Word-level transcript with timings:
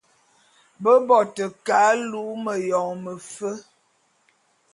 Be 0.81 0.91
bo 1.07 1.17
te 1.35 1.43
ke 1.65 1.75
alu'u 1.89 2.33
meyone 2.43 2.93
mefe. 3.03 3.51